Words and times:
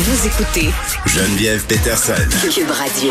Vous 0.00 0.26
écoutez 0.28 0.68
Geneviève 1.06 1.66
Peterson. 1.66 2.12
Cube 2.54 2.70
Radio. 2.70 3.10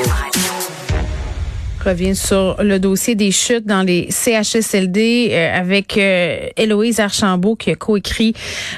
revient 1.83 2.15
sur 2.15 2.55
le 2.63 2.79
dossier 2.79 3.13
des 3.13 3.31
chutes 3.31 3.65
dans 3.65 3.83
les 3.83 4.07
CHSLD 4.09 5.31
euh, 5.31 5.53
avec 5.53 5.97
euh, 5.97 6.47
Héloïse 6.55 7.01
Archambault 7.01 7.57
qui 7.57 7.71
a 7.71 7.75
coécrit 7.75 8.33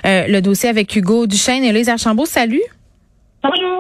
euh, 0.07 0.25
le 0.27 0.41
dossier 0.41 0.69
avec 0.69 0.95
Hugo 0.95 1.27
Duchesne. 1.27 1.63
Héloïse 1.63 1.87
Archambault, 1.89 2.25
salut. 2.25 2.63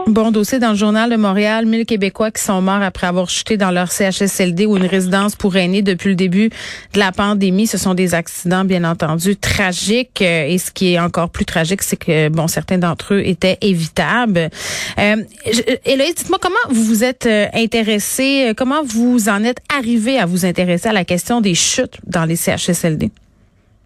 Bon 0.07 0.31
dossier 0.31 0.57
dans 0.57 0.69
le 0.71 0.75
journal 0.77 1.09
de 1.11 1.17
Montréal, 1.17 1.65
1000 1.65 1.85
Québécois 1.85 2.31
qui 2.31 2.41
sont 2.41 2.61
morts 2.61 2.81
après 2.81 3.07
avoir 3.07 3.29
chuté 3.29 3.57
dans 3.57 3.71
leur 3.71 3.91
CHSLD 3.91 4.65
ou 4.65 4.77
une 4.77 4.85
résidence 4.85 5.35
pour 5.35 5.55
aînés 5.57 5.81
depuis 5.81 6.09
le 6.09 6.15
début 6.15 6.49
de 6.93 6.99
la 6.99 7.11
pandémie. 7.11 7.67
Ce 7.67 7.77
sont 7.77 7.93
des 7.93 8.15
accidents, 8.15 8.63
bien 8.65 8.83
entendu, 8.85 9.35
tragiques. 9.35 10.21
Euh, 10.21 10.47
et 10.47 10.57
ce 10.57 10.71
qui 10.71 10.93
est 10.93 10.99
encore 10.99 11.29
plus 11.29 11.45
tragique, 11.45 11.81
c'est 11.83 11.97
que, 11.97 12.29
bon, 12.29 12.47
certains 12.47 12.77
d'entre 12.77 13.15
eux 13.15 13.21
étaient 13.25 13.57
évitables. 13.61 14.49
Euh, 14.97 15.15
je- 15.45 15.61
Héloïse, 15.85 16.15
dites-moi 16.15 16.39
comment 16.41 16.55
vous 16.69 16.83
vous 16.83 17.03
êtes 17.03 17.25
euh, 17.25 17.47
intéressée, 17.53 18.47
euh, 18.49 18.53
comment 18.55 18.81
vous 18.83 19.29
en 19.29 19.43
êtes 19.43 19.59
arrivé 19.77 20.17
à 20.17 20.25
vous 20.25 20.45
intéresser 20.45 20.87
à 20.89 20.93
la 20.93 21.05
question 21.05 21.41
des 21.41 21.53
chutes 21.53 21.97
dans 22.07 22.25
les 22.25 22.35
CHSLD? 22.37 23.11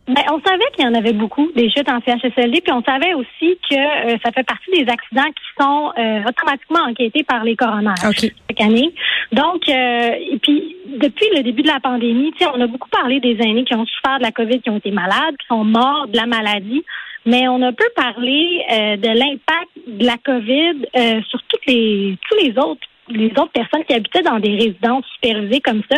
Ben, 0.05 0.23
on 0.31 0.41
savait 0.41 0.66
qu'il 0.75 0.84
y 0.84 0.88
en 0.88 0.93
avait 0.93 1.13
beaucoup, 1.13 1.49
des 1.55 1.70
chutes 1.70 1.88
en 1.88 2.02
CHSLD, 2.02 2.59
puis 2.59 2.73
on 2.73 2.84
savait 2.84 3.13
aussi 3.13 3.57
que 3.70 3.75
euh, 3.75 4.17
ça 4.23 4.34
fait 4.34 4.43
partie 4.43 4.70
des 4.71 4.91
accidents 4.91 5.29
qui 5.29 5.63
sont 5.63 5.93
euh, 5.98 6.23
automatiquement 6.27 6.89
enquêtés 6.89 7.23
par 7.23 7.45
les 7.45 7.55
coronaires 7.55 7.93
OK. 8.05 8.20
chaque 8.20 8.62
année. 8.62 8.93
Donc, 9.31 9.70
euh, 9.70 10.09
et 10.31 10.38
puis, 10.39 10.76
depuis 10.99 11.27
le 11.35 11.43
début 11.43 11.62
de 11.62 11.70
la 11.70 11.79
pandémie, 11.79 12.34
on 12.53 12.59
a 12.59 12.67
beaucoup 12.67 12.89
parlé 12.89 13.21
des 13.21 13.38
aînés 13.39 13.63
qui 13.63 13.76
ont 13.76 13.85
souffert 13.85 14.17
de 14.17 14.23
la 14.23 14.31
COVID, 14.31 14.59
qui 14.59 14.70
ont 14.70 14.77
été 14.77 14.91
malades, 14.91 15.38
qui 15.39 15.48
sont 15.48 15.63
morts 15.63 16.07
de 16.09 16.17
la 16.17 16.26
maladie, 16.26 16.84
mais 17.26 17.48
on 17.48 17.62
a 17.62 17.71
peu 17.71 17.88
parlé 17.95 18.62
euh, 18.71 18.98
de 18.98 19.07
l'impact 19.07 19.70
de 19.88 20.05
la 20.05 20.17
COVID 20.17 20.85
euh, 20.98 21.21
sur 21.29 21.41
toutes 21.43 21.65
les 21.67 22.17
tous 22.29 22.38
les 22.43 22.57
autres 22.57 22.87
les 23.09 23.32
autres 23.32 23.51
personnes 23.51 23.84
qui 23.85 23.93
habitaient 23.93 24.21
dans 24.21 24.40
des 24.40 24.51
résidences 24.55 25.05
supervisées 25.15 25.62
comme 25.62 25.82
ça, 25.91 25.98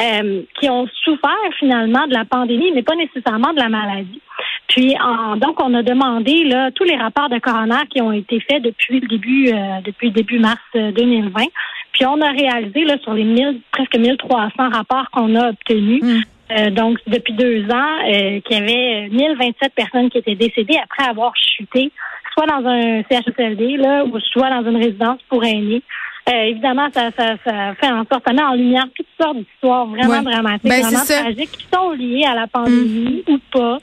euh, 0.00 0.42
qui 0.58 0.68
ont 0.70 0.86
souffert 1.04 1.30
finalement 1.58 2.06
de 2.06 2.14
la 2.14 2.24
pandémie, 2.24 2.72
mais 2.74 2.82
pas 2.82 2.96
nécessairement 2.96 3.52
de 3.52 3.60
la 3.60 3.68
maladie. 3.68 4.20
Puis 4.68 4.94
en- 5.00 5.36
donc 5.36 5.62
on 5.62 5.74
a 5.74 5.82
demandé 5.82 6.44
là 6.44 6.70
tous 6.72 6.84
les 6.84 6.96
rapports 6.96 7.28
de 7.28 7.38
coroner 7.38 7.86
qui 7.90 8.00
ont 8.00 8.12
été 8.12 8.40
faits 8.40 8.62
depuis 8.62 9.00
le 9.00 9.08
début 9.08 9.48
euh, 9.48 9.80
depuis 9.84 10.08
le 10.08 10.12
début 10.14 10.38
mars 10.38 10.58
euh, 10.76 10.92
2020. 10.92 11.44
Puis 11.92 12.06
on 12.06 12.20
a 12.20 12.30
réalisé 12.30 12.84
là 12.84 12.96
sur 13.02 13.12
les 13.14 13.24
1000 13.24 13.60
presque 13.72 13.96
1300 13.96 14.50
rapports 14.70 15.10
qu'on 15.10 15.34
a 15.36 15.50
obtenus. 15.50 16.02
Mm. 16.02 16.20
euh, 16.52 16.70
donc, 16.70 16.98
depuis 17.06 17.32
deux 17.34 17.64
ans, 17.70 17.98
euh, 18.08 18.40
qu'il 18.40 18.56
y 18.56 18.60
avait 18.60 19.08
1027 19.10 19.72
personnes 19.74 20.08
qui 20.10 20.18
étaient 20.18 20.34
décédées 20.36 20.78
après 20.82 21.08
avoir 21.08 21.32
chuté, 21.36 21.90
soit 22.32 22.46
dans 22.46 22.64
un 22.66 23.02
CHSLD, 23.10 23.76
là, 23.76 24.04
ou 24.04 24.18
soit 24.20 24.50
dans 24.50 24.68
une 24.70 24.76
résidence 24.76 25.18
pour 25.28 25.44
aînés. 25.44 25.82
Euh, 26.28 26.42
évidemment, 26.44 26.88
ça, 26.94 27.10
ça, 27.16 27.34
ça 27.44 27.74
fait 27.80 27.90
en 27.90 28.04
sorte, 28.10 28.22
ça 28.26 28.32
met 28.32 28.42
en 28.42 28.54
lumière 28.54 28.86
toutes 28.94 29.06
sortes 29.20 29.38
d'histoires 29.38 29.86
vraiment 29.86 30.18
Ouais. 30.20 30.32
dramatiques, 30.32 30.68
Ben, 30.70 30.82
vraiment 30.82 31.04
tragiques, 31.04 31.50
qui 31.52 31.66
sont 31.74 31.90
liées 31.92 32.24
à 32.24 32.34
la 32.34 32.46
pandémie 32.46 33.24
ou 33.28 33.38
pas. 33.52 33.78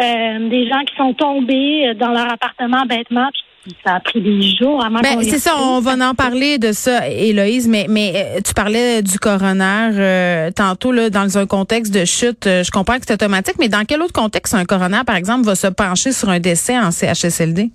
Euh, 0.00 0.48
des 0.48 0.68
gens 0.68 0.80
qui 0.86 0.96
sont 0.96 1.14
tombés 1.14 1.94
dans 2.00 2.10
leur 2.10 2.32
appartement 2.32 2.84
bêtement, 2.86 3.28
puis 3.64 3.74
ça 3.84 3.94
a 3.94 4.00
pris 4.00 4.20
des 4.20 4.42
jours 4.42 4.84
avant 4.84 5.00
Ben, 5.00 5.22
c'est 5.22 5.38
ça, 5.38 5.52
on 5.60 5.80
va 5.80 5.92
en 6.10 6.14
parler 6.14 6.58
de 6.58 6.72
ça, 6.72 7.08
Héloïse, 7.08 7.68
mais, 7.68 7.86
mais 7.88 8.12
euh, 8.14 8.40
tu 8.44 8.54
parlais 8.54 9.02
du 9.02 9.18
coroner 9.18 9.90
euh, 9.94 10.50
tantôt 10.50 10.90
là, 10.92 11.10
dans 11.10 11.38
un 11.38 11.46
contexte 11.46 11.94
de 11.94 12.04
chute. 12.04 12.46
euh, 12.46 12.62
je 12.64 12.70
comprends 12.70 12.94
que 12.96 13.02
c'est 13.06 13.14
automatique, 13.14 13.56
mais 13.60 13.68
dans 13.68 13.84
quel 13.84 14.02
autre 14.02 14.12
contexte 14.12 14.54
un 14.54 14.64
coroner, 14.64 15.02
par 15.06 15.16
exemple, 15.16 15.44
va 15.46 15.54
se 15.54 15.68
pencher 15.68 16.12
sur 16.12 16.28
un 16.28 16.40
décès 16.40 16.78
en 16.78 16.90
CHSLD? 16.90 17.70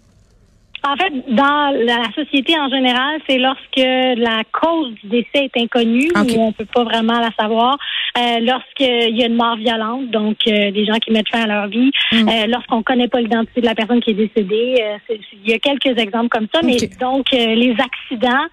En 0.84 0.96
fait, 0.96 1.12
dans 1.28 1.72
la 1.86 2.06
société 2.16 2.58
en 2.58 2.70
général, 2.70 3.20
c'est 3.28 3.38
lorsque 3.38 3.76
la 3.76 4.44
cause 4.52 4.94
du 5.04 5.10
décès 5.10 5.50
est 5.54 5.58
inconnue 5.58 6.10
ou 6.16 6.42
on 6.42 6.52
peut 6.54 6.66
pas 6.66 6.84
vraiment 6.84 7.20
la 7.20 7.32
savoir. 7.38 7.78
Euh, 8.18 8.40
Lorsqu'il 8.42 9.18
y 9.18 9.24
a 9.24 9.28
une 9.28 9.36
mort 9.36 9.58
violente, 9.58 10.10
donc 10.10 10.38
euh, 10.48 10.72
des 10.72 10.86
gens 10.86 10.98
qui 11.00 11.12
mettent 11.12 11.30
fin 11.30 11.44
à 11.44 11.48
leur 11.48 11.68
vie. 11.68 11.92
Mm. 12.12 12.30
Euh, 12.30 12.48
Lorsqu'on 12.48 12.82
connaît 12.82 13.08
pas 13.08 13.20
l'identité 13.20 13.62
de 13.62 13.66
la 13.66 13.76
personne 13.76 14.02
qui 14.02 14.12
est 14.12 14.14
décédée. 14.14 14.76
Euh, 14.82 15.16
il 15.44 15.50
y 15.50 15.54
a 15.54 15.60
quelques 15.60 15.98
exemples 16.00 16.30
comme 16.30 16.48
ça, 16.54 16.62
mais 16.64 16.78
donc 17.00 17.26
euh, 17.34 17.56
les 17.56 17.76
accidents 17.80 18.46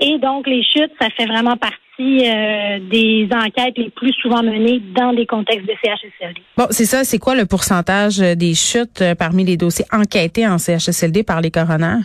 et 0.00 0.18
donc 0.18 0.46
les 0.46 0.62
chutes, 0.62 0.92
ça 1.00 1.08
fait 1.10 1.26
vraiment 1.26 1.56
partie 1.56 1.78
euh, 2.00 2.78
des 2.90 3.28
enquêtes 3.32 3.76
les 3.76 3.90
plus 3.90 4.12
souvent 4.14 4.42
menées 4.42 4.80
dans 4.94 5.12
des 5.12 5.26
contextes 5.26 5.66
de 5.66 5.74
CHSLD. 5.82 6.40
Bon, 6.56 6.66
c'est 6.70 6.86
ça, 6.86 7.04
c'est 7.04 7.18
quoi 7.18 7.34
le 7.34 7.46
pourcentage 7.46 8.20
euh, 8.20 8.34
des 8.34 8.54
chutes 8.54 9.02
euh, 9.02 9.14
parmi 9.14 9.44
les 9.44 9.56
dossiers 9.56 9.84
enquêtés 9.92 10.46
en 10.46 10.58
CHSLD 10.58 11.22
par 11.22 11.40
les 11.40 11.50
coroners? 11.50 12.00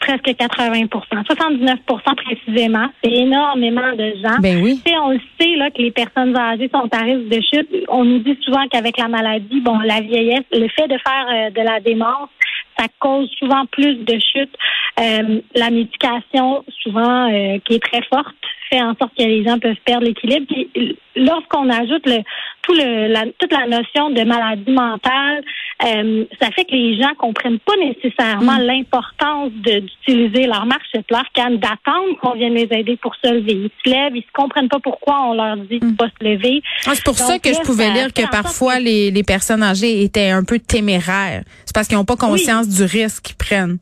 Presque 0.00 0.28
80% 0.28 0.88
79% 0.88 1.78
précisément. 2.14 2.86
C'est 3.02 3.10
énormément 3.10 3.92
de 3.96 4.12
gens. 4.22 4.38
Ben 4.40 4.62
oui. 4.62 4.80
Tu 4.84 4.92
sais, 4.92 4.98
on 4.98 5.10
le 5.10 5.20
sait 5.40 5.56
là, 5.56 5.70
que 5.70 5.82
les 5.82 5.90
personnes 5.90 6.36
âgées 6.36 6.70
sont 6.72 6.88
à 6.92 7.02
risque 7.02 7.28
de 7.28 7.40
chute. 7.40 7.68
On 7.88 8.04
nous 8.04 8.20
dit 8.20 8.38
souvent 8.44 8.64
qu'avec 8.70 8.96
la 8.96 9.08
maladie, 9.08 9.60
bon, 9.60 9.78
la 9.80 10.00
vieillesse, 10.00 10.44
le 10.52 10.68
fait 10.68 10.86
de 10.86 10.98
faire 10.98 11.26
euh, 11.28 11.50
de 11.50 11.60
la 11.62 11.80
démence, 11.80 12.28
ça 12.78 12.86
cause 13.00 13.28
souvent 13.38 13.66
plus 13.66 13.96
de 14.04 14.18
chutes. 14.20 14.54
Euh, 15.00 15.40
la 15.54 15.70
médication, 15.70 16.64
souvent, 16.82 17.30
euh, 17.32 17.58
qui 17.64 17.74
est 17.74 17.82
très 17.82 18.02
forte, 18.02 18.36
fait 18.70 18.80
en 18.82 18.94
sorte 18.96 19.12
que 19.18 19.22
les 19.24 19.44
gens 19.44 19.58
peuvent 19.58 19.74
perdre 19.84 20.04
l'équilibre. 20.06 20.46
Puis, 20.48 20.96
lorsqu'on 21.16 21.68
ajoute 21.70 22.06
le, 22.06 22.18
tout 22.62 22.74
le, 22.74 23.08
la, 23.12 23.24
toute 23.38 23.52
la 23.52 23.66
notion 23.66 24.10
de 24.10 24.22
maladie 24.24 24.70
mentale, 24.70 25.42
euh, 25.86 26.24
ça 26.40 26.50
fait 26.50 26.64
que 26.64 26.72
les 26.72 27.00
gens 27.00 27.10
comprennent 27.18 27.58
pas 27.60 27.74
nécessairement 27.76 28.58
l'importance 28.58 29.50
de- 29.52 29.80
d'utiliser 29.80 30.46
leur 30.46 30.66
marchette, 30.66 31.04
leur 31.10 31.24
canne, 31.34 31.58
d'attendre 31.58 32.18
qu'on 32.20 32.34
vienne 32.34 32.54
les 32.54 32.68
aider 32.70 32.96
pour 32.96 33.14
se 33.16 33.32
lever. 33.32 33.52
Ils 33.52 33.70
se 33.84 33.90
lèvent, 33.90 34.16
ils 34.16 34.22
se 34.22 34.32
comprennent 34.32 34.68
pas 34.68 34.80
pourquoi 34.80 35.22
on 35.30 35.34
leur 35.34 35.56
dit 35.56 35.78
de 35.80 35.96
pas 35.96 36.08
se 36.20 36.24
lever. 36.24 36.62
Ah, 36.86 36.92
c'est 36.94 37.04
pour 37.04 37.14
Donc 37.14 37.26
ça 37.26 37.38
que 37.38 37.48
là, 37.48 37.54
je 37.60 37.66
pouvais 37.66 37.86
ça 37.86 37.92
lire 37.94 38.12
que 38.12 38.28
parfois 38.30 38.76
que- 38.78 38.82
les, 38.82 39.10
les 39.10 39.22
personnes 39.22 39.62
âgées 39.62 40.02
étaient 40.02 40.30
un 40.30 40.44
peu 40.44 40.58
téméraires. 40.58 41.42
C'est 41.64 41.74
parce 41.74 41.86
qu'ils 41.88 41.96
n'ont 41.96 42.04
pas 42.04 42.16
conscience 42.16 42.68
du 42.68 42.82
risque 42.84 43.24
qu'ils 43.26 43.36
prennent. 43.36 43.78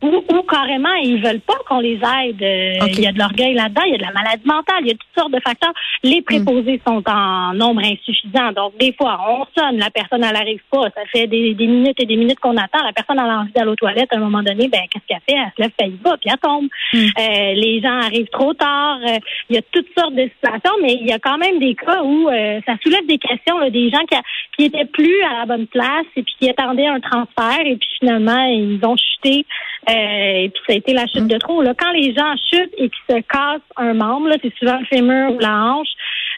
Ou, 0.00 0.06
ou 0.32 0.42
carrément, 0.42 0.94
ils 1.02 1.20
veulent 1.20 1.40
pas 1.40 1.56
qu'on 1.68 1.80
les 1.80 1.96
aide. 1.96 2.40
Euh. 2.40 2.86
Il 2.86 3.00
y 3.00 3.06
a 3.08 3.12
de 3.12 3.18
l'orgueil 3.18 3.54
là-dedans, 3.54 3.82
il 3.84 3.92
y 3.92 3.94
a 3.94 3.98
de 3.98 4.02
la 4.04 4.12
maladie 4.12 4.46
mentale, 4.46 4.76
il 4.82 4.86
y 4.86 4.90
a 4.90 4.94
toutes 4.94 5.18
sortes 5.18 5.32
de 5.32 5.40
facteurs. 5.40 5.72
Les 6.04 6.22
préposés 6.22 6.80
sont 6.86 7.02
en 7.08 7.52
nombre 7.54 7.82
insuffisant. 7.84 8.52
Donc, 8.54 8.78
des 8.78 8.92
fois, 8.92 9.18
on 9.28 9.44
sonne, 9.60 9.76
la 9.78 9.90
personne, 9.90 10.22
elle 10.22 10.36
arrive 10.36 10.62
pas. 10.70 10.84
Ça 10.94 11.02
fait 11.10 11.26
des, 11.26 11.54
des 11.54 11.66
minutes 11.66 12.00
et 12.00 12.06
des 12.06 12.14
minutes 12.16 12.38
qu'on 12.38 12.56
attend. 12.56 12.78
La 12.84 12.92
personne, 12.92 13.18
elle 13.18 13.28
a 13.28 13.40
envie 13.40 13.50
d'aller 13.52 13.70
aux 13.70 13.74
toilettes. 13.76 14.12
À 14.12 14.16
un 14.18 14.20
moment 14.20 14.42
donné, 14.44 14.68
ben, 14.68 14.82
qu'est-ce 14.88 15.04
qu'elle 15.08 15.18
fait? 15.28 15.34
Elle 15.36 15.52
se 15.56 15.62
lève, 15.62 15.70
elle 15.78 15.94
y 15.94 15.96
va, 16.04 16.16
puis 16.16 16.30
elle 16.30 16.38
tombe. 16.38 16.68
Euh, 16.94 17.52
les 17.54 17.80
gens 17.82 17.98
arrivent 17.98 18.30
trop 18.30 18.54
tard. 18.54 18.98
Euh, 19.04 19.18
il 19.50 19.56
y 19.56 19.58
a 19.58 19.62
toutes 19.72 19.88
sortes 19.98 20.14
de 20.14 20.30
situations, 20.32 20.76
mais 20.80 20.92
il 21.00 21.08
y 21.08 21.12
a 21.12 21.18
quand 21.18 21.38
même 21.38 21.58
des 21.58 21.74
cas 21.74 22.02
où 22.04 22.28
euh, 22.28 22.60
ça 22.66 22.74
soulève 22.84 23.04
des 23.08 23.18
questions, 23.18 23.58
là, 23.58 23.68
des 23.70 23.90
gens 23.90 24.04
qui, 24.08 24.14
a- 24.14 24.22
qui 24.56 24.64
étaient 24.66 24.84
plus 24.84 25.22
à 25.24 25.40
la 25.40 25.46
bonne 25.46 25.66
place 25.66 26.06
et 26.14 26.22
puis 26.22 26.34
qui 26.38 26.48
attendaient 26.48 26.86
un 26.86 27.00
transfert 27.00 27.66
et 27.66 27.74
puis 27.76 27.88
finalement, 27.98 28.44
ils 28.44 28.78
ont 28.84 28.96
chuté. 28.96 29.44
Euh, 29.88 30.44
et 30.44 30.50
puis 30.50 30.62
ça 30.66 30.72
a 30.74 30.76
été 30.76 30.92
la 30.92 31.06
chute 31.06 31.26
de 31.26 31.38
trop. 31.38 31.62
Là. 31.62 31.72
Quand 31.78 31.90
les 31.92 32.14
gens 32.14 32.34
chutent 32.50 32.74
et 32.76 32.90
qu'ils 32.90 33.16
se 33.16 33.20
cassent 33.22 33.60
un 33.76 33.94
membre, 33.94 34.28
là, 34.28 34.36
c'est 34.42 34.52
souvent 34.58 34.78
le 34.78 34.86
fémur 34.86 35.32
ou 35.34 35.38
la 35.38 35.54
hanche. 35.72 35.88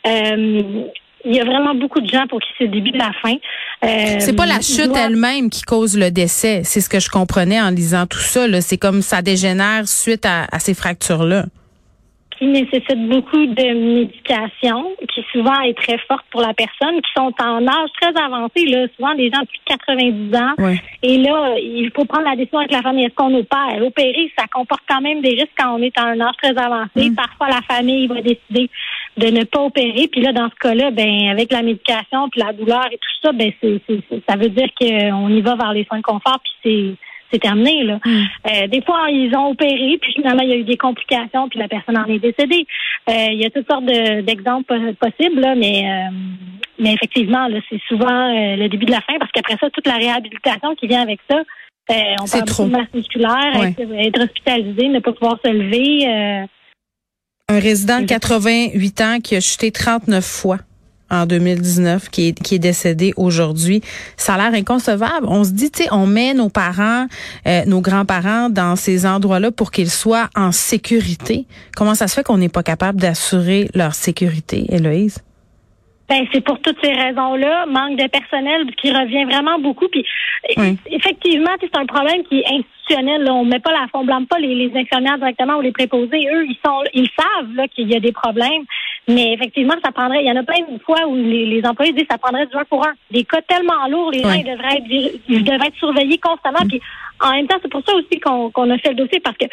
euh, 0.06 0.84
il 1.22 1.36
y 1.36 1.40
a 1.40 1.44
vraiment 1.44 1.74
beaucoup 1.74 2.00
de 2.00 2.08
gens 2.08 2.26
pour 2.28 2.40
qui 2.40 2.48
c'est 2.56 2.64
le 2.64 2.70
début 2.70 2.92
de 2.92 2.96
la 2.98 3.10
fin. 3.20 3.34
Euh, 3.84 4.16
C'est 4.20 4.34
pas 4.34 4.46
la 4.46 4.62
chute 4.62 4.96
elle-même 4.96 5.50
qui 5.50 5.60
cause 5.62 5.98
le 5.98 6.10
décès. 6.10 6.62
C'est 6.64 6.80
ce 6.80 6.88
que 6.88 6.98
je 6.98 7.10
comprenais 7.10 7.60
en 7.60 7.68
lisant 7.70 8.06
tout 8.06 8.18
ça. 8.20 8.46
C'est 8.62 8.78
comme 8.78 9.02
ça 9.02 9.20
dégénère 9.20 9.86
suite 9.86 10.24
à, 10.24 10.46
à 10.50 10.58
ces 10.60 10.72
fractures-là. 10.72 11.44
Qui 12.40 12.46
nécessitent 12.46 13.06
beaucoup 13.08 13.44
de 13.46 13.96
médication, 14.00 14.96
qui 15.12 15.22
souvent 15.30 15.60
est 15.60 15.74
très 15.76 15.98
forte 16.08 16.24
pour 16.30 16.40
la 16.40 16.54
personne, 16.54 17.00
qui 17.02 17.10
sont 17.14 17.32
en 17.38 17.66
âge 17.68 17.90
très 18.00 18.18
avancé, 18.18 18.64
là, 18.64 18.86
souvent 18.96 19.14
des 19.14 19.30
gens 19.30 19.44
plus 19.44 19.58
de 19.58 19.64
90 20.30 20.36
ans. 20.36 20.54
Ouais. 20.58 20.80
Et 21.02 21.18
là, 21.18 21.54
il 21.58 21.90
faut 21.94 22.06
prendre 22.06 22.26
la 22.28 22.36
décision 22.36 22.60
avec 22.60 22.72
la 22.72 22.80
famille. 22.80 23.04
Est-ce 23.04 23.14
qu'on 23.14 23.34
opère? 23.34 23.84
Opérer, 23.86 24.32
ça 24.38 24.46
comporte 24.50 24.80
quand 24.88 25.02
même 25.02 25.20
des 25.20 25.30
risques 25.32 25.52
quand 25.58 25.74
on 25.78 25.82
est 25.82 25.96
un 25.98 26.18
âge 26.18 26.34
très 26.42 26.56
avancé. 26.56 27.10
Parfois, 27.14 27.48
la 27.50 27.60
famille 27.62 28.06
va 28.06 28.22
décider 28.22 28.70
de 29.18 29.26
ne 29.26 29.44
pas 29.44 29.60
opérer. 29.60 30.08
Puis 30.10 30.22
là, 30.22 30.32
dans 30.32 30.48
ce 30.48 30.54
cas-là, 30.56 30.90
ben, 30.92 31.28
avec 31.30 31.52
la 31.52 31.60
médication, 31.62 32.30
puis 32.30 32.40
la 32.40 32.54
douleur 32.54 32.86
et 32.90 32.96
tout 32.96 33.16
ça, 33.22 33.32
ben, 33.32 33.52
c'est, 33.60 33.80
c'est- 33.86 34.00
c'est- 34.08 34.22
ça 34.26 34.36
veut 34.36 34.48
dire 34.48 34.68
qu'on 34.80 35.28
y 35.28 35.40
va 35.42 35.56
vers 35.56 35.74
les 35.74 35.84
soins 35.84 35.98
de 35.98 36.02
confort, 36.02 36.40
puis 36.42 36.52
c'est 36.62 36.94
c'est 37.32 37.38
terminé. 37.38 37.84
Là. 37.84 37.98
Euh, 38.06 38.66
des 38.68 38.82
fois, 38.82 39.06
ils 39.10 39.34
ont 39.36 39.50
opéré, 39.50 39.98
puis 40.00 40.12
finalement, 40.14 40.42
il 40.42 40.48
y 40.50 40.52
a 40.52 40.56
eu 40.56 40.64
des 40.64 40.76
complications, 40.76 41.48
puis 41.48 41.58
la 41.58 41.68
personne 41.68 41.96
en 41.98 42.06
est 42.06 42.18
décédée. 42.18 42.66
Euh, 43.08 43.26
il 43.32 43.40
y 43.40 43.46
a 43.46 43.50
toutes 43.50 43.70
sortes 43.70 43.84
de- 43.86 44.20
d'exemples 44.22 44.64
po- 44.66 45.08
possibles, 45.08 45.40
là, 45.40 45.54
mais, 45.54 45.84
euh, 45.88 46.10
mais 46.78 46.94
effectivement, 46.94 47.48
c'est 47.68 47.80
souvent 47.88 48.32
le 48.56 48.68
début 48.68 48.86
de 48.86 48.90
la 48.92 49.00
fin, 49.02 49.18
parce 49.18 49.30
qu'après 49.32 49.56
ça, 49.60 49.70
toute 49.70 49.86
la 49.86 49.94
réhabilitation 49.96 50.74
qui 50.76 50.86
vient 50.86 51.02
avec 51.02 51.20
ça, 51.30 51.42
on 51.88 52.26
parle 52.26 52.44
trop. 52.44 52.64
de 52.66 52.70
masse 52.70 52.92
musculaire, 52.94 53.52
Ouais. 53.58 53.70
être, 53.78 53.92
être 54.06 54.22
hospitalisé, 54.22 54.88
ne 54.88 55.00
pas 55.00 55.12
pouvoir 55.12 55.38
se 55.44 55.50
lever. 55.50 56.06
Un 57.48 57.58
résident 57.58 58.00
de 58.00 58.06
88 58.06 59.00
ans 59.00 59.18
qui 59.22 59.34
a 59.34 59.40
chuté 59.40 59.72
39 59.72 60.24
fois 60.24 60.58
en 61.10 61.26
2019 61.26 62.08
qui 62.10 62.28
est, 62.28 62.42
qui 62.42 62.56
est 62.56 62.58
décédé 62.58 63.12
aujourd'hui. 63.16 63.82
Ça 64.16 64.34
a 64.34 64.38
l'air 64.38 64.58
inconcevable. 64.58 65.26
On 65.28 65.44
se 65.44 65.52
dit, 65.52 65.70
tu 65.70 65.84
sais, 65.84 65.88
on 65.92 66.06
met 66.06 66.34
nos 66.34 66.48
parents, 66.48 67.06
euh, 67.46 67.64
nos 67.66 67.80
grands-parents 67.80 68.48
dans 68.50 68.76
ces 68.76 69.06
endroits-là 69.06 69.50
pour 69.50 69.70
qu'ils 69.70 69.90
soient 69.90 70.28
en 70.36 70.52
sécurité. 70.52 71.46
Comment 71.76 71.94
ça 71.94 72.08
se 72.08 72.14
fait 72.14 72.22
qu'on 72.22 72.38
n'est 72.38 72.48
pas 72.48 72.62
capable 72.62 73.00
d'assurer 73.00 73.68
leur 73.74 73.94
sécurité, 73.94 74.64
Héloïse? 74.68 75.22
Ben, 76.10 76.26
c'est 76.32 76.40
pour 76.40 76.60
toutes 76.60 76.78
ces 76.82 76.92
raisons-là, 76.92 77.66
manque 77.66 77.96
de 77.96 78.08
personnel 78.08 78.66
qui 78.82 78.90
revient 78.90 79.24
vraiment 79.26 79.60
beaucoup. 79.60 79.86
Puis 79.86 80.04
effectivement, 80.86 81.52
c'est 81.60 81.76
un 81.76 81.86
problème 81.86 82.24
qui 82.24 82.40
est 82.40 82.46
institutionnel. 82.46 83.22
Là. 83.22 83.32
On 83.32 83.44
met 83.44 83.60
pas 83.60 83.70
la, 83.70 83.86
on 83.94 84.04
blâme 84.04 84.26
pas 84.26 84.40
les, 84.40 84.56
les, 84.56 84.76
infirmières 84.76 85.18
directement 85.18 85.58
ou 85.58 85.60
les 85.60 85.70
préposés. 85.70 86.26
Eux, 86.34 86.46
ils 86.46 86.58
sont, 86.66 86.82
ils 86.94 87.08
savent 87.16 87.54
là 87.54 87.68
qu'il 87.68 87.88
y 87.88 87.94
a 87.94 88.00
des 88.00 88.10
problèmes. 88.10 88.64
Mais 89.08 89.32
effectivement, 89.32 89.74
ça 89.84 89.92
prendrait. 89.92 90.22
Il 90.22 90.28
y 90.28 90.30
en 90.30 90.36
a 90.36 90.42
plein 90.42 90.60
de 90.60 90.78
fois 90.82 91.06
où 91.06 91.16
les, 91.16 91.46
les 91.46 91.66
employés 91.66 91.92
disent 91.92 92.04
que 92.04 92.12
ça 92.12 92.18
prendrait 92.18 92.46
du 92.46 92.56
un 92.56 92.64
pour 92.64 92.86
un. 92.86 92.92
Des 93.10 93.24
cas 93.24 93.40
tellement 93.42 93.86
lourds, 93.88 94.10
les 94.10 94.22
gens 94.22 94.32
ils 94.32 94.44
devraient 94.44 94.76
être, 94.76 95.20
ils 95.28 95.44
devraient 95.44 95.68
être 95.68 95.76
surveillés 95.76 96.18
constamment. 96.18 96.64
Puis 96.68 96.80
en 97.20 97.32
même 97.32 97.46
temps, 97.46 97.56
c'est 97.62 97.70
pour 97.70 97.82
ça 97.86 97.94
aussi 97.94 98.20
qu'on 98.20 98.70
a 98.70 98.78
fait 98.78 98.90
le 98.90 98.96
dossier 98.96 99.20
parce 99.20 99.36
que 99.36 99.46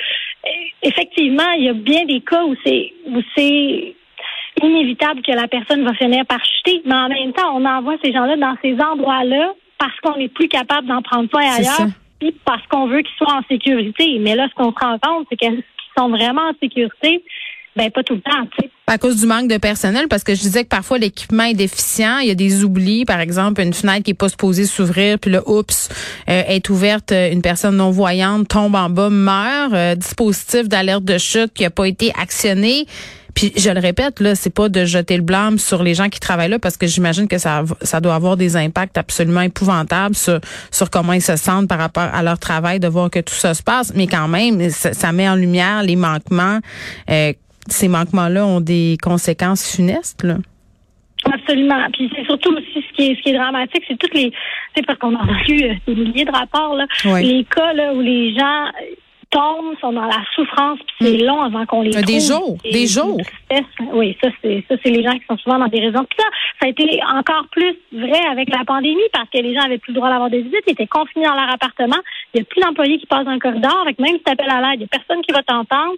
effectivement, 0.83 1.51
il 1.57 1.65
y 1.65 1.69
a 1.69 1.73
bien 1.73 2.05
des 2.05 2.21
cas 2.21 2.43
où 2.43 2.55
c'est 2.65 2.93
où 3.07 3.21
c'est 3.35 3.95
inévitable 4.61 5.21
que 5.21 5.31
la 5.31 5.47
personne 5.47 5.83
va 5.83 5.93
finir 5.93 6.25
par 6.25 6.43
chuter, 6.43 6.81
mais 6.85 6.95
en 6.95 7.09
même 7.09 7.33
temps, 7.33 7.55
on 7.55 7.65
envoie 7.65 7.95
ces 8.03 8.11
gens-là 8.11 8.37
dans 8.37 8.55
ces 8.61 8.73
endroits-là 8.79 9.53
parce 9.77 9.97
qu'on 10.01 10.17
n'est 10.17 10.29
plus 10.29 10.47
capable 10.47 10.87
d'en 10.87 11.01
prendre 11.01 11.29
soin 11.29 11.41
ailleurs, 11.41 11.87
puis 12.19 12.35
parce 12.43 12.65
qu'on 12.67 12.87
veut 12.87 13.01
qu'ils 13.01 13.15
soient 13.17 13.37
en 13.37 13.43
sécurité. 13.47 14.17
Mais 14.19 14.35
là, 14.35 14.47
ce 14.49 14.55
qu'on 14.55 14.71
se 14.71 14.79
rend 14.83 14.97
compte, 14.99 15.27
c'est 15.29 15.37
qu'ils 15.37 15.63
sont 15.97 16.09
vraiment 16.09 16.49
en 16.49 16.53
sécurité. 16.61 17.23
Ben, 17.77 17.91
pas 17.91 18.01
tout 18.03 18.15
le 18.15 18.21
temps, 18.21 18.45
tu 18.57 18.65
sais. 18.65 18.71
À 18.87 18.97
cause 18.97 19.17
du 19.17 19.27
manque 19.27 19.49
de 19.49 19.57
personnel, 19.57 20.07
parce 20.09 20.23
que 20.23 20.33
je 20.33 20.39
disais 20.39 20.63
que 20.63 20.69
parfois 20.69 20.97
l'équipement 20.97 21.43
est 21.43 21.53
déficient, 21.53 22.19
il 22.19 22.29
y 22.29 22.31
a 22.31 22.35
des 22.35 22.63
oublis, 22.63 23.05
par 23.05 23.19
exemple, 23.19 23.61
une 23.61 23.73
fenêtre 23.73 24.03
qui 24.03 24.11
est 24.11 24.15
pas 24.15 24.29
supposée 24.29 24.65
s'ouvrir, 24.65 25.19
puis 25.19 25.29
là, 25.29 25.41
oups, 25.45 25.89
euh, 26.29 26.43
est 26.47 26.69
ouverte, 26.69 27.11
euh, 27.11 27.31
une 27.31 27.41
personne 27.41 27.75
non 27.75 27.91
voyante 27.91 28.47
tombe 28.47 28.75
en 28.75 28.89
bas, 28.89 29.09
meurt, 29.09 29.73
euh, 29.73 29.93
dispositif 29.93 30.67
d'alerte 30.67 31.03
de 31.03 31.17
chute 31.17 31.53
qui 31.53 31.65
a 31.65 31.69
pas 31.69 31.85
été 31.85 32.11
actionné. 32.19 32.87
Puis 33.35 33.53
je 33.55 33.69
le 33.69 33.79
répète, 33.79 34.19
là, 34.19 34.33
c'est 34.33 34.49
pas 34.49 34.67
de 34.67 34.83
jeter 34.83 35.15
le 35.15 35.21
blâme 35.21 35.59
sur 35.59 35.83
les 35.83 35.93
gens 35.93 36.09
qui 36.09 36.19
travaillent 36.19 36.49
là, 36.49 36.57
parce 36.57 36.75
que 36.75 36.87
j'imagine 36.87 37.27
que 37.27 37.37
ça, 37.37 37.63
ça 37.83 37.99
doit 37.99 38.15
avoir 38.15 38.37
des 38.37 38.55
impacts 38.55 38.97
absolument 38.97 39.41
épouvantables 39.41 40.15
sur, 40.15 40.39
sur 40.71 40.89
comment 40.89 41.13
ils 41.13 41.21
se 41.21 41.35
sentent 41.35 41.67
par 41.67 41.77
rapport 41.77 42.09
à 42.11 42.23
leur 42.23 42.39
travail, 42.39 42.79
de 42.79 42.87
voir 42.87 43.11
que 43.11 43.19
tout 43.19 43.35
ça 43.35 43.53
se 43.53 43.61
passe. 43.61 43.93
Mais 43.93 44.07
quand 44.07 44.27
même, 44.27 44.71
ça, 44.71 45.11
met 45.11 45.29
en 45.29 45.35
lumière 45.35 45.83
les 45.83 45.95
manquements. 45.95 46.57
Euh, 47.11 47.33
ces 47.69 47.87
manquements-là 47.87 48.45
ont 48.45 48.61
des 48.61 48.97
conséquences 49.01 49.75
funestes. 49.75 50.23
Là? 50.23 50.37
Absolument. 51.25 51.87
Puis 51.93 52.09
c'est 52.15 52.25
surtout 52.25 52.53
aussi 52.53 52.85
ce 52.87 52.93
qui 52.95 53.11
est 53.11 53.15
ce 53.15 53.21
qui 53.21 53.29
est 53.29 53.37
dramatique, 53.37 53.83
c'est 53.87 53.97
toutes 53.97 54.13
les 54.13 54.31
c'est 54.75 54.85
parce 54.85 54.99
qu'on 54.99 55.15
a 55.15 55.23
reçu 55.23 55.63
euh, 55.63 55.73
des 55.87 55.95
milliers 55.95 56.25
de 56.25 56.31
rapports 56.31 56.75
là, 56.75 56.85
les 57.19 57.43
cas 57.43 57.73
là 57.73 57.93
où 57.93 58.01
les 58.01 58.35
gens 58.35 58.65
tombent, 59.29 59.77
sont 59.81 59.91
dans 59.91 60.05
la 60.05 60.23
souffrance, 60.35 60.79
puis 60.79 60.95
c'est 61.01 61.23
mm. 61.23 61.25
long 61.25 61.41
avant 61.41 61.65
qu'on 61.65 61.81
les 61.81 61.91
trouve. 61.91 62.05
Des 62.05 62.19
jours, 62.19 62.57
des 62.63 62.87
jours. 62.87 63.19
Oui, 63.93 64.17
ça 64.23 64.29
c'est 64.41 64.63
ça 64.69 64.75
c'est 64.83 64.89
les 64.89 65.03
gens 65.03 65.11
qui 65.13 65.25
sont 65.27 65.37
souvent 65.37 65.59
dans 65.59 65.67
des 65.67 65.79
raisons. 65.79 66.05
Puis 66.09 66.17
ça, 66.17 66.25
ça 66.61 66.67
a 66.67 66.69
été 66.69 66.99
encore 67.03 67.45
plus 67.51 67.75
vrai 67.91 68.21
avec 68.31 68.49
la 68.49 68.63
pandémie 68.65 69.09
parce 69.11 69.29
que 69.29 69.39
les 69.39 69.53
gens 69.53 69.65
avaient 69.65 69.79
plus 69.79 69.91
le 69.91 69.97
droit 69.97 70.09
d'avoir 70.09 70.29
des 70.29 70.41
visites, 70.41 70.63
ils 70.67 70.71
étaient 70.71 70.87
confinés 70.87 71.25
dans 71.25 71.35
leur 71.35 71.51
appartement. 71.51 71.99
Il 72.33 72.37
n'y 72.37 72.41
a 72.41 72.45
plus 72.45 72.61
d'employés 72.61 72.99
qui 72.99 73.05
passent 73.05 73.25
dans 73.25 73.33
le 73.33 73.39
corridor, 73.39 73.77
avec 73.81 73.99
même 73.99 74.15
si 74.17 74.23
tu 74.23 74.31
appelles 74.31 74.49
à 74.49 74.61
l'aide, 74.61 74.75
il 74.75 74.79
n'y 74.79 74.85
a 74.85 74.97
personne 74.97 75.21
qui 75.23 75.33
va 75.33 75.43
t'entendre 75.43 75.95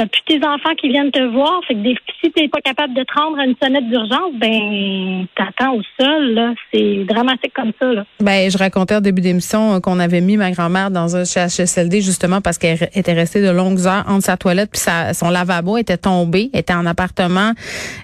t'as 0.00 0.06
plus 0.06 0.22
tes 0.26 0.46
enfants 0.46 0.74
qui 0.80 0.88
viennent 0.88 1.10
te 1.10 1.22
voir. 1.32 1.60
Fait 1.68 1.74
que 1.74 1.80
des, 1.80 1.94
si 2.22 2.30
t'es 2.30 2.48
pas 2.48 2.60
capable 2.62 2.94
de 2.94 3.02
te 3.02 3.12
rendre 3.12 3.38
à 3.38 3.44
une 3.44 3.54
sonnette 3.62 3.86
d'urgence, 3.88 4.32
ben 4.34 5.26
t'attends 5.36 5.74
au 5.74 5.82
sol. 5.98 6.32
Là, 6.32 6.54
c'est 6.72 7.04
dramatique 7.04 7.52
comme 7.54 7.72
ça. 7.78 7.92
Là. 7.92 8.04
Ben 8.20 8.50
je 8.50 8.56
racontais 8.56 8.96
au 8.96 9.00
début 9.00 9.20
d'émission 9.20 9.74
euh, 9.74 9.80
qu'on 9.80 9.98
avait 9.98 10.22
mis 10.22 10.38
ma 10.38 10.52
grand-mère 10.52 10.90
dans 10.90 11.16
un 11.16 11.24
CHSLD 11.26 12.00
justement 12.00 12.40
parce 12.40 12.56
qu'elle 12.56 12.78
était 12.94 13.12
restée 13.12 13.42
de 13.42 13.50
longues 13.50 13.86
heures 13.86 14.04
entre 14.08 14.24
sa 14.24 14.38
toilette 14.38 14.70
puis 14.70 14.80
sa, 14.80 15.12
son 15.12 15.28
lavabo 15.28 15.76
était 15.76 15.98
tombé, 15.98 16.48
était 16.54 16.72
en 16.72 16.86
appartement 16.86 17.52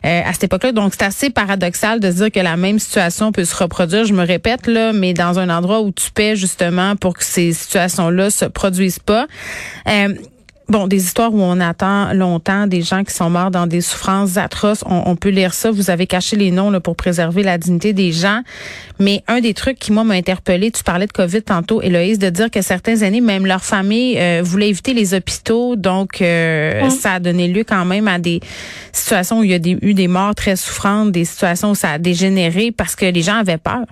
euh, 0.05 0.21
à 0.23 0.33
cette 0.35 0.45
époque-là. 0.45 0.73
Donc 0.73 0.93
c'est 0.93 1.05
assez 1.05 1.31
paradoxal 1.31 2.01
de 2.01 2.11
dire 2.11 2.31
que 2.31 2.41
la 2.41 2.59
même 2.59 2.79
situation 2.79 3.33
peut 3.33 3.45
se 3.45 3.57
reproduire. 3.57 4.05
Je 4.05 4.13
me 4.13 4.27
répète 4.27 4.67
là, 4.67 4.93
mais 4.93 5.15
dans 5.15 5.39
un 5.39 5.49
endroit 5.49 5.81
où 5.81 5.93
tu 5.93 6.11
paies 6.11 6.37
justement 6.37 6.95
pour 6.97 7.15
que 7.15 7.25
ces 7.25 7.53
situations-là 7.53 8.29
se 8.29 8.45
produisent 8.45 8.99
pas. 8.99 9.27
Euh, 9.89 10.09
Bon, 10.69 10.89
des 10.89 11.05
histoires 11.05 11.33
où 11.33 11.41
on 11.41 11.61
attend 11.61 12.13
longtemps, 12.13 12.67
des 12.67 12.83
gens 12.83 13.05
qui 13.05 13.15
sont 13.15 13.31
morts 13.31 13.53
dans 13.53 13.69
des 13.69 13.81
souffrances 13.81 14.37
atroces. 14.37 14.83
On, 14.85 15.15
peut 15.15 15.29
lire 15.29 15.55
ça. 15.55 15.71
Vous 15.71 15.91
avez 15.91 16.09
caché 16.09 16.35
les 16.35 16.51
noms 16.51 16.71
là, 16.71 16.81
pour 16.81 16.97
préserver 16.97 17.45
la 17.45 17.57
dignité 17.57 17.93
des 17.93 18.11
gens. 18.11 18.43
Mais 18.99 19.23
un 19.29 19.41
des 19.41 19.55
trucs 19.55 19.79
qui, 19.79 19.93
moi, 19.93 20.03
m'a 20.03 20.15
interpellé, 20.15 20.73
tu 20.73 20.83
parlais 20.83 21.07
de 21.07 21.13
COVID 21.13 21.43
tantôt, 21.43 21.83
Héloïse, 21.83 22.19
de 22.19 22.31
dire 22.31 22.51
que 22.51 22.63
certains 22.63 23.03
années, 23.03 23.21
même 23.21 23.47
leur 23.47 23.63
famille 23.63 24.19
euh, 24.19 24.41
voulait 24.43 24.71
éviter 24.71 24.93
les 24.93 25.15
hôpitaux. 25.15 25.77
Donc, 25.77 26.21
euh, 26.21 26.91
ça 26.91 27.15
a 27.15 27.21
donné 27.21 27.47
lieu 27.47 27.63
quand 27.63 27.85
même 27.85 28.09
à 28.09 28.19
des 28.19 28.41
situations 28.91 29.39
où 29.39 29.45
il 29.45 29.51
y 29.51 29.55
a 29.55 29.77
eu 29.83 29.95
des 29.95 30.09
morts 30.09 30.35
très 30.35 30.57
souffrantes, 30.57 31.13
des 31.13 31.25
situations 31.25 31.71
où 31.71 31.75
ça 31.77 31.93
a 31.93 31.99
dégénéré 31.99 32.73
parce 32.73 32.97
que 32.97 33.07
les 33.07 33.23
gens 33.23 33.37
avaient 33.37 33.59
peur. 33.59 33.85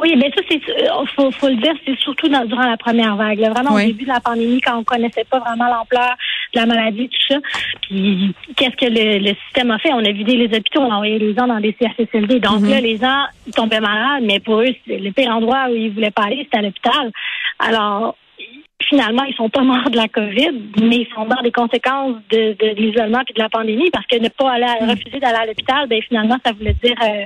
Oui, 0.00 0.14
mais 0.16 0.30
ça, 0.34 0.42
c'est 0.48 0.60
euh, 0.70 1.04
faut, 1.14 1.30
faut 1.30 1.48
le 1.48 1.56
dire, 1.56 1.74
c'est 1.84 1.98
surtout 1.98 2.28
dans, 2.28 2.44
durant 2.46 2.66
la 2.66 2.76
première 2.76 3.14
vague. 3.16 3.38
Vraiment 3.38 3.74
au 3.74 3.78
début 3.78 4.04
de 4.04 4.08
la 4.08 4.20
pandémie, 4.20 4.60
quand 4.60 4.78
on 4.78 4.84
connaissait 4.84 5.24
pas 5.24 5.38
vraiment 5.38 5.66
l'ampleur 5.66 6.16
de 6.54 6.60
la 6.60 6.66
maladie, 6.66 7.08
tout 7.08 7.34
ça. 7.34 7.40
Puis 7.82 8.34
qu'est-ce 8.56 8.76
que 8.76 8.86
le, 8.86 9.34
système 9.46 9.70
a 9.70 9.78
fait? 9.78 9.92
On 9.92 9.98
a 9.98 10.10
vidé 10.12 10.36
les 10.36 10.56
hôpitaux, 10.56 10.80
on 10.80 10.90
a 10.90 10.94
envoyé 10.94 11.18
les 11.18 11.34
gens 11.34 11.46
dans 11.46 11.60
des 11.60 11.76
CHSLD. 11.78 12.40
Donc 12.40 12.62
là, 12.66 12.80
les 12.80 12.96
gens 12.96 13.24
tombaient 13.54 13.80
malades, 13.80 14.24
mais 14.24 14.40
pour 14.40 14.60
eux, 14.60 14.74
le 14.86 15.10
pire 15.10 15.30
endroit 15.30 15.66
où 15.70 15.74
ils 15.74 15.92
voulaient 15.92 16.10
pas 16.10 16.24
aller, 16.24 16.38
c'était 16.44 16.58
à 16.58 16.62
l'hôpital. 16.62 17.12
Alors, 17.58 18.16
finalement, 18.88 19.24
ils 19.24 19.34
sont 19.34 19.50
pas 19.50 19.62
morts 19.62 19.90
de 19.90 19.96
la 19.96 20.08
COVID, 20.08 20.52
mais 20.80 20.96
ils 20.96 21.08
sont 21.14 21.26
morts 21.26 21.42
des 21.42 21.52
conséquences 21.52 22.16
de, 22.30 22.54
de, 22.54 22.74
l'isolement 22.76 23.20
et 23.28 23.32
de 23.32 23.38
la 23.38 23.48
pandémie 23.50 23.90
parce 23.90 24.06
que 24.06 24.16
ne 24.18 24.28
pas 24.28 24.52
aller 24.52 24.66
mm. 24.80 24.90
refuser 24.90 25.20
d'aller 25.20 25.38
à 25.38 25.46
l'hôpital, 25.46 25.86
ben 25.86 26.02
finalement, 26.02 26.38
ça 26.44 26.52
voulait 26.52 26.76
dire 26.82 26.96
euh, 27.02 27.24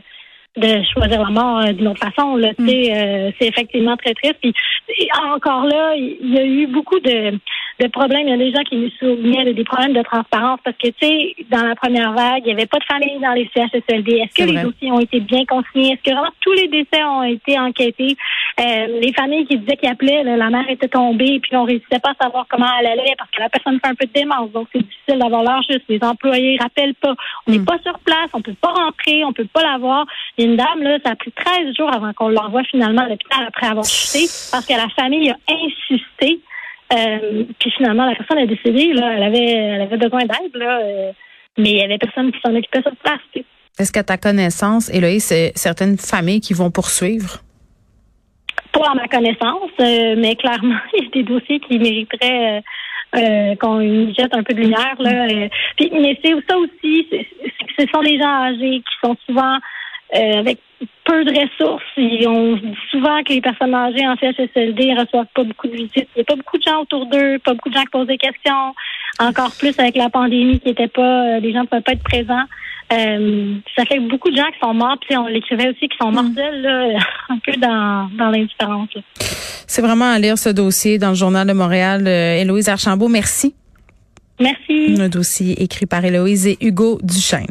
de 0.56 0.82
choisir 0.92 1.22
la 1.22 1.30
mort 1.30 1.60
euh, 1.60 1.72
d'une 1.72 1.88
autre 1.88 2.00
façon. 2.00 2.36
Là, 2.36 2.52
mm. 2.58 2.68
euh, 2.68 3.30
c'est 3.38 3.48
effectivement 3.48 3.96
très 3.96 4.14
triste. 4.14 4.36
Puis 4.40 4.54
encore 5.32 5.66
là, 5.66 5.94
il 5.96 6.34
y 6.34 6.38
a 6.38 6.44
eu 6.44 6.66
beaucoup 6.66 6.98
de 7.00 7.38
le 7.78 7.88
problème, 7.90 8.22
il 8.26 8.30
y 8.30 8.32
a 8.32 8.36
des 8.38 8.52
gens 8.52 8.62
qui 8.62 8.76
nous 8.76 8.90
souvenaient 8.98 9.52
des 9.52 9.64
problèmes 9.64 9.92
de 9.92 10.02
transparence 10.02 10.58
parce 10.64 10.76
que, 10.78 10.88
tu 10.88 10.94
sais, 11.00 11.36
dans 11.50 11.62
la 11.62 11.74
première 11.74 12.12
vague, 12.12 12.42
il 12.44 12.46
n'y 12.46 12.52
avait 12.52 12.66
pas 12.66 12.78
de 12.78 12.84
famille 12.84 13.18
dans 13.20 13.32
les 13.32 13.50
CHSLD. 13.54 14.12
Est-ce 14.12 14.34
que 14.34 14.50
les 14.50 14.62
dossiers 14.62 14.90
ont 14.90 15.00
été 15.00 15.20
bien 15.20 15.44
consignés? 15.44 15.92
Est-ce 15.92 16.02
que 16.02 16.14
vraiment 16.14 16.32
tous 16.40 16.52
les 16.54 16.68
décès 16.68 17.04
ont 17.04 17.22
été 17.22 17.58
enquêtés? 17.58 18.16
Euh, 18.58 18.86
les 19.00 19.12
familles 19.12 19.46
qui 19.46 19.58
disaient 19.58 19.76
qu'ils 19.76 19.90
appelaient, 19.90 20.24
la 20.24 20.48
mère 20.48 20.68
était 20.70 20.88
tombée, 20.88 21.38
puis 21.40 21.54
on 21.54 21.62
ne 21.62 21.66
réussissait 21.66 22.00
pas 22.00 22.12
à 22.18 22.24
savoir 22.24 22.46
comment 22.48 22.66
elle 22.80 22.86
allait 22.86 23.14
parce 23.18 23.30
que 23.30 23.40
la 23.40 23.50
personne 23.50 23.78
fait 23.78 23.90
un 23.90 23.94
peu 23.94 24.06
de 24.06 24.12
démence. 24.12 24.50
Donc, 24.52 24.68
c'est 24.72 24.82
difficile 24.82 25.18
d'avoir 25.18 25.42
l'heure 25.42 25.62
juste. 25.68 25.84
Les 25.90 26.02
employés 26.02 26.56
ne 26.56 26.62
rappellent 26.62 26.94
pas. 26.94 27.14
On 27.46 27.52
n'est 27.52 27.58
hmm. 27.58 27.66
pas 27.66 27.78
sur 27.84 27.98
place, 27.98 28.30
on 28.32 28.40
peut 28.40 28.56
pas 28.58 28.72
rentrer, 28.72 29.22
on 29.24 29.34
peut 29.34 29.48
pas 29.52 29.62
l'avoir. 29.62 30.06
Une 30.38 30.56
dame, 30.56 30.82
là, 30.82 30.98
ça 31.04 31.12
a 31.12 31.16
pris 31.16 31.32
13 31.32 31.76
jours 31.76 31.92
avant 31.92 32.14
qu'on 32.14 32.28
l'envoie 32.28 32.64
finalement 32.64 33.02
à 33.02 33.08
l'hôpital 33.08 33.44
après 33.46 33.66
avoir 33.66 33.84
chuté 33.84 34.26
parce 34.50 34.64
que 34.64 34.72
la 34.72 34.88
famille 34.88 35.30
a 35.30 35.36
insisté 35.48 36.40
euh, 36.92 37.44
puis 37.58 37.70
finalement, 37.76 38.06
la 38.06 38.14
personne 38.14 38.38
est 38.38 38.46
décédée. 38.46 38.92
Là, 38.92 39.14
elle 39.16 39.22
avait, 39.22 39.52
elle 39.52 39.80
avait 39.82 39.96
besoin 39.96 40.20
d'aide, 40.20 40.54
là, 40.54 40.80
euh, 40.80 41.12
mais 41.58 41.70
il 41.70 41.76
y 41.78 41.82
avait 41.82 41.98
personne 41.98 42.30
qui 42.30 42.40
s'en 42.40 42.54
occupait 42.54 42.82
sur 42.82 42.94
place. 42.96 43.44
Est-ce 43.78 43.92
qu'à 43.92 44.04
ta 44.04 44.16
connaissance, 44.16 44.88
Héloïse, 44.92 45.24
c'est 45.24 45.52
certaines 45.56 45.98
familles 45.98 46.40
qui 46.40 46.54
vont 46.54 46.70
poursuivre? 46.70 47.42
Pas 48.72 48.90
à 48.90 48.94
ma 48.94 49.08
connaissance, 49.08 49.70
euh, 49.80 50.14
mais 50.16 50.36
clairement, 50.36 50.78
il 50.94 51.04
y 51.04 51.06
a 51.06 51.10
des 51.10 51.22
dossiers 51.24 51.60
qui 51.60 51.78
mériteraient 51.78 52.62
qu'on 53.60 53.80
y 53.80 54.14
jette 54.14 54.34
un 54.34 54.42
peu 54.42 54.52
de 54.52 54.60
lumière. 54.60 54.96
Là, 54.98 55.26
puis, 55.76 55.90
mais 55.90 56.18
c'est 56.22 56.34
ça 56.46 56.58
aussi, 56.58 57.08
ce 57.78 57.86
sont 57.92 58.02
les 58.02 58.18
gens 58.18 58.26
âgés 58.26 58.82
qui 58.82 58.94
sont 59.02 59.16
souvent 59.26 59.58
avec 60.12 60.58
peu 61.04 61.24
de 61.24 61.30
ressources. 61.30 61.82
Et 61.96 62.26
on 62.26 62.56
dit 62.56 62.76
souvent 62.90 63.22
que 63.22 63.32
les 63.32 63.40
personnes 63.40 63.74
âgées 63.74 64.06
en 64.06 64.16
CHSLD 64.16 64.94
ne 64.94 65.00
reçoivent 65.00 65.26
pas 65.34 65.44
beaucoup 65.44 65.68
de 65.68 65.74
visites. 65.74 66.08
Il 66.14 66.18
n'y 66.18 66.22
a 66.22 66.24
pas 66.24 66.36
beaucoup 66.36 66.58
de 66.58 66.62
gens 66.62 66.82
autour 66.82 67.06
d'eux, 67.06 67.38
pas 67.44 67.54
beaucoup 67.54 67.70
de 67.70 67.74
gens 67.74 67.82
qui 67.82 67.90
posent 67.90 68.06
des 68.06 68.18
questions. 68.18 68.74
Encore 69.18 69.52
plus 69.58 69.78
avec 69.78 69.96
la 69.96 70.10
pandémie 70.10 70.60
qui 70.60 70.70
était 70.70 70.88
pas, 70.88 71.36
euh, 71.36 71.40
les 71.40 71.52
gens 71.52 71.60
ne 71.62 71.66
pouvaient 71.66 71.82
pas 71.82 71.92
être 71.92 72.02
présents. 72.02 72.44
Euh, 72.92 73.54
ça 73.76 73.84
fait 73.84 73.98
beaucoup 73.98 74.30
de 74.30 74.36
gens 74.36 74.46
qui 74.52 74.58
sont 74.60 74.74
morts, 74.74 74.96
puis 75.00 75.16
on 75.16 75.26
l'écrivait 75.26 75.70
aussi 75.70 75.88
qui 75.88 75.96
sont 76.00 76.12
morts 76.12 76.22
mm. 76.22 76.62
là, 76.62 76.98
un 77.30 77.38
peu 77.38 77.52
dans, 77.52 78.08
dans 78.16 78.30
l'indifférence. 78.30 78.90
C'est 79.66 79.82
vraiment 79.82 80.10
à 80.10 80.18
lire 80.18 80.38
ce 80.38 80.50
dossier 80.50 80.98
dans 80.98 81.08
le 81.10 81.14
Journal 81.14 81.46
de 81.46 81.52
Montréal. 81.52 82.06
Euh, 82.06 82.40
Héloïse 82.40 82.68
Archambault, 82.68 83.08
merci. 83.08 83.54
Merci. 84.38 84.96
Un 85.00 85.08
dossier 85.08 85.62
écrit 85.62 85.86
par 85.86 86.04
Héloïse 86.04 86.46
et 86.46 86.58
Hugo 86.60 86.98
Duchesne. 87.02 87.46